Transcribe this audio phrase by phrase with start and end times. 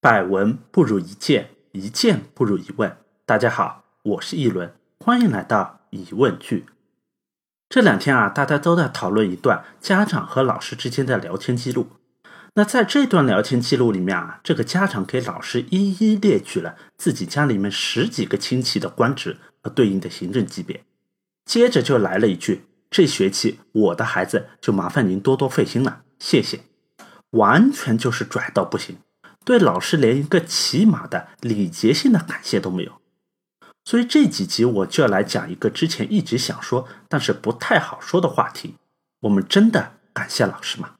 [0.00, 2.98] 百闻不如一见，一见不如一问。
[3.26, 6.66] 大家好，我是一轮，欢迎来到疑问句。
[7.68, 11.88] 这两天啊，大家都在讨论一段家长和老师之间的聊天记录。
[12.54, 20.84] 那在这段聊天记录里面啊，这个家长给老师一一列举了自己家里面十几个亲戚的官职和对应的行政级别，
[21.44, 26.60] 接着就来了一句：“这学期我的孩子就麻烦您多多费心了，谢谢。”
[27.32, 28.96] 完全就是拽到不行，
[29.48, 33.00] 对老师连一个起码的礼节性的感谢都没有。
[33.82, 38.74] 所以这几集我就要来讲一个之前一直想说但是不太好说的话题：
[39.20, 40.90] 我们真的感谢老师吗？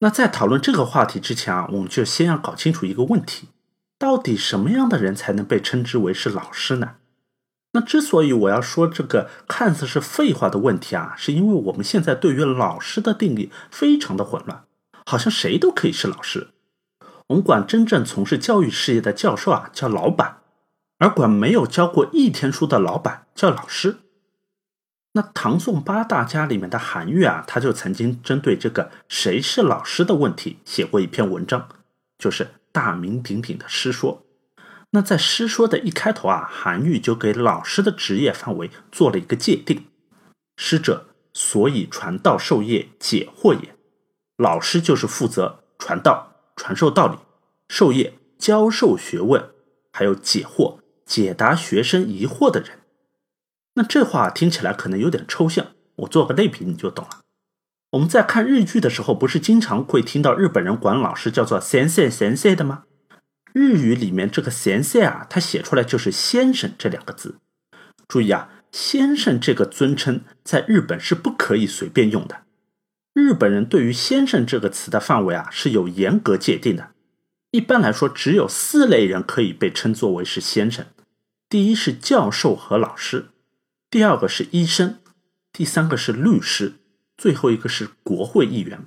[0.00, 3.46] 那在讨论这个话题之前啊，我们就先要搞清楚一个问题：
[3.96, 6.96] 到底什么样的人才能被称之为是老师呢？
[7.74, 14.64] 那之所以我要说这个看似是废话的问题啊，是因为我们现在对于老师的定义非常的混乱，
[15.06, 16.48] 好像谁都可以是老师。
[17.28, 20.42] 我们管真正从事教育事业的教授啊叫老板，
[20.98, 23.98] 而管没有教过一天书的老板叫老师。
[25.12, 31.68] 那唐宋八大家里面的韩愈啊，他就曾经针对这个谁是老师的问题写过一篇文章，
[32.18, 34.24] 就是大名鼎鼎的《师说》。
[34.90, 39.86] 那在《师说》的一开头啊，韩愈就给老师的职业范围做了一个界定：
[40.56, 43.74] 师者，所以传道授业解惑也。
[44.40, 47.18] 老师就是负责传道、传授道理、
[47.68, 49.50] 授业、教授学问，
[49.92, 52.78] 还有解惑、解答学生疑惑的人。
[53.74, 57.20] 那这话听起来可能有点抽象，我做个类比你就懂了。
[57.90, 62.84] 我们在看日剧的时候，不是经常会听到日本人管老师叫做“先生先生”的吗？
[63.52, 67.36] 日语里面这个“先生”啊，它写出来就是“先生”这两个字。
[68.08, 72.44] 注意啊，“先生”这个尊称在日本是不可以随便用的。
[73.12, 76.92] 日本人对于“先生”这个词的范围啊是有严格界定的。
[77.50, 80.86] 一般来说，只有四类人可以被称作为是先生：
[81.48, 83.30] 第一是教授和老师，
[83.90, 84.98] 第二个是医生，
[85.52, 86.74] 第三个是律师，
[87.16, 88.84] 最后一个是国会议员。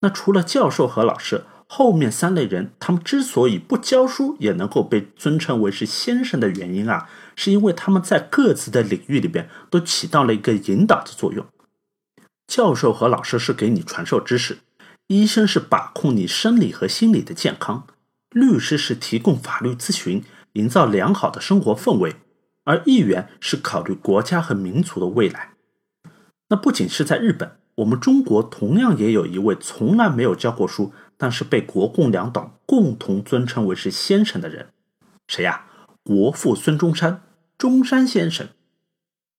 [0.00, 11.46] 那除了教授和老师，后面三类人，他们之所以不教书也能够被尊称为是先生的原因啊，是因为他们在各自的领域里边都起到了一个引导的作用。
[12.46, 14.58] 教授和老师是给你传授知识，
[15.06, 17.86] 医生是把控你生理和心理的健康，
[18.30, 22.16] 律师是提供法律咨询，营造良好的生活氛围，
[22.64, 25.54] 而议员是考虑国家和民族的未来。
[26.48, 30.92] 那不仅是在日本，我们中国同样也有一位从来没有教过书。
[31.16, 34.70] 但是被国共两党共同尊称为是先生的人，
[35.28, 35.66] 谁呀？
[36.02, 37.22] 国父孙中山，
[37.56, 38.48] 中山先生。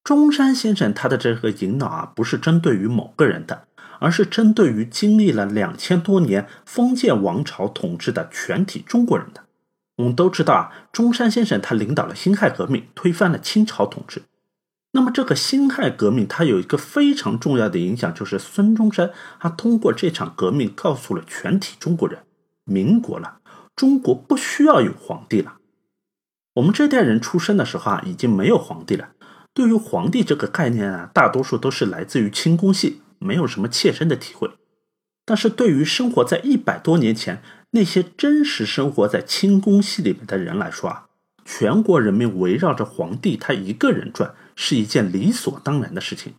[0.06, 3.66] 中山先生他的这个引导啊，不是针对于某个人的，
[3.98, 9.46] 而是针对于经历了两千多年封建王朝统治的全体中国人的。
[9.96, 14.22] 我们都知道啊，中山先生他领导了辛亥革命，推翻了清朝统治。
[14.92, 22.20] 那么这个辛亥革命，它有一个非常重要的影响，就是孙中山他通过这场革命告诉了全体中国人：
[22.62, 23.40] 民国了，
[23.74, 25.56] 中国不需要有皇帝了。
[26.54, 29.08] 我们这代人出生的时候啊，已经没有皇帝了。
[29.56, 34.50] 对于皇帝这个概念啊，大多数都是来自于清宫戏，没有什么切身的体会。
[35.24, 41.06] 但是对于生活在一百多年前那些真实生活在清宫戏里面的人来说啊，
[41.46, 44.34] 全国人民围绕着皇帝他一个人转。
[44.58, 46.32] 是一件理所当然的事情。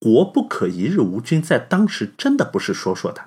[0.00, 3.26] 国不可一日无君，在当时真的不是说说的。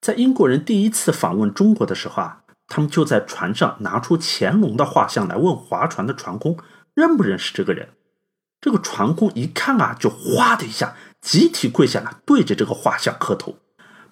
[0.00, 6.56] 在英国人第一次访问中国的时候啊，他们就在船上拿出乾隆的画像来问划船的船工
[6.94, 7.90] 认不认识这个人。
[8.60, 13.58] 这个船工一看啊，就哗的一下集体跪下来，对着这个画像磕头，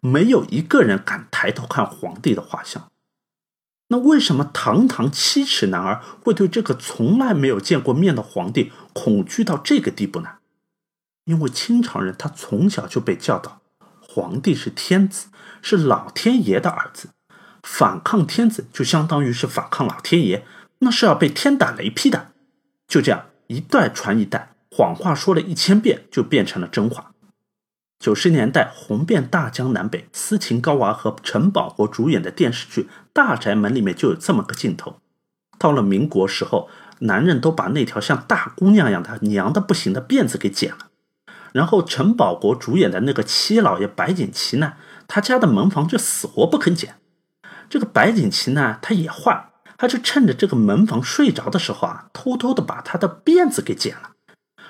[0.01, 2.91] 没有一个人敢抬头看皇帝的画像。
[3.89, 10.39] 那为什么堂堂七尺男儿会对这个从来没有见过面的皇帝恐惧到这个地步呢？
[11.25, 13.61] 因为清朝人他从小就被教导，
[14.01, 15.29] 皇帝是天子，
[15.63, 17.11] 是老天爷的儿子，
[17.63, 20.47] 反抗天子就相当于是反抗老天爷，
[20.79, 22.33] 那是要被天打雷劈的。
[22.89, 27.13] 就这样一代传一代，谎话说了一千遍就变成了真话。
[27.99, 32.83] 九十年代红遍大江南北，斯琴高娃和陈宝国主演的电视剧
[33.13, 35.01] 《大宅门》里面就有这么个镜头。
[35.59, 40.91] 到了民国时候，男人都把那条像大姑娘一样的娘的不行的辫子给剪了。
[41.53, 44.75] 然后陈宝国主演的那个七老爷白景琦呢，
[45.09, 46.97] 他家的门房就死活不肯剪。
[47.71, 54.11] 这个白景琦呢，他也坏，他就趁着这个门房睡着的时候啊，偷偷的把他的辫子给剪了。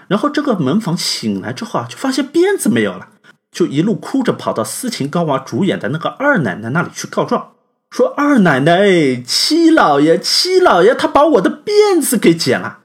[0.09, 3.09] 然后这个门房醒来之后啊，就发现辫子没有了。
[3.51, 7.53] 就一路哭着跑到斯琴高娃主演的那个二奶奶那里去告状，
[7.91, 12.81] 说二奶奶，七老爷，七老爷，他把我的辫子给剪了。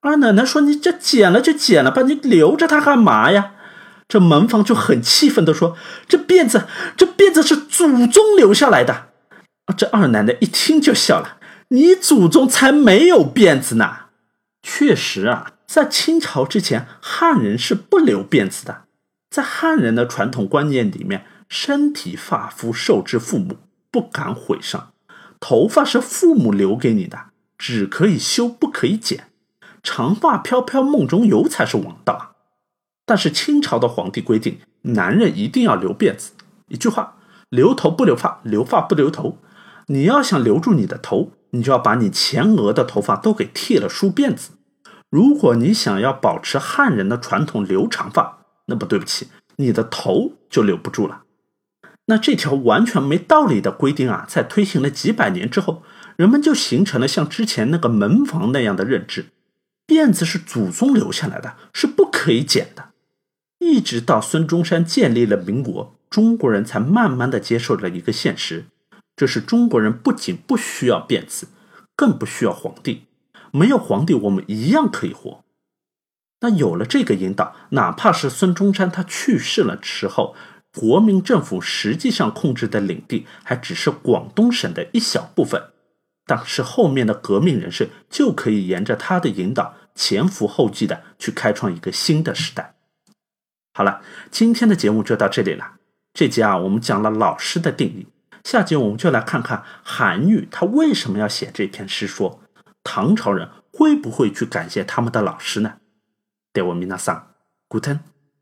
[0.00, 3.52] 二奶奶说：“你这剪了就剪了吧，你留着它干嘛呀？”
[4.08, 5.76] 这门房就很气愤的说
[6.08, 6.64] ：“这辫子，
[6.96, 9.08] 这辫子是祖宗留下来的。”
[9.76, 11.35] 这二奶奶一听就笑了
[11.68, 13.96] ：“你祖宗才没有辫子呢！”
[14.62, 18.84] 确实啊，在清朝之前，汉人是不留辫子的。
[19.30, 23.58] 在汉人的传统观念里面，身体发肤受之父母，
[23.90, 24.92] 不敢毁伤。
[25.38, 27.26] 头发是父母留给你的，
[27.58, 29.28] 只可以修，不可以剪。
[29.82, 32.32] 长发飘飘梦中游才是王道啊！
[33.04, 36.32] 但是清朝的皇帝规定，男人一定要留辫子。
[36.68, 37.16] 一句话，
[37.50, 39.38] 留头不留发，留发不留头。
[39.86, 44.52] 你要想留住你的头，你就要把你前额的头发都给剃了梳辫子。
[45.10, 51.22] 如果你想要保持汉人的传统留长发，那么对不起，你的头就留不住了。
[52.06, 55.82] 那这条完全没道理的规定啊，在推行了几百年之后，
[56.16, 59.26] 人们就形成了像之前那个门房那样的认知。
[59.86, 62.90] 辫子是祖宗留下来的，是不可以剪的。
[63.60, 68.66] 一直到孙中山建立了民国，中国人才慢慢的接受了一个现实，
[69.16, 71.48] 这是中国人不仅不需要辫子，
[71.96, 73.06] 更不需要皇帝。
[73.50, 75.42] 没有皇帝，我们一样可以活。
[76.40, 80.36] 那有了这个引导，哪怕是孙中山他去世了之后，
[80.74, 85.70] 国民政府实际上控制的领地还只是广东省的一小部分。
[86.26, 92.74] 但是后面的革命人士就可以沿着他的引导，前赴后继的去开创一个新的时代。
[93.72, 95.76] 好了，今天的节目就到这里了。
[96.12, 98.06] 这集啊，我们讲了老师的定义，
[98.46, 102.44] 下节我们就来看看韩愈他为什么要写这篇诗，说
[102.84, 105.78] 唐朝人会不会去感谢他们的老师呢？
[106.52, 107.34] 对我米娜桑
[107.68, 107.98] ，Guten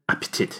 [0.07, 0.51] Appetit。